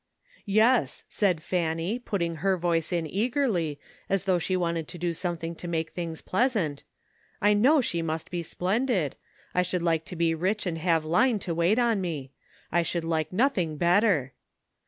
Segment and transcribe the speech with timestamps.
[0.41, 5.13] "* Yes,' said Fanny, putting her voice in eagerly, as though she wanted to do
[5.13, 6.83] something to make things pleasant;'
[7.39, 9.15] 1 know she must be splendid;
[9.53, 12.31] I should like to be rich and have Line to wait on me.
[12.71, 14.33] I should like nothing better.'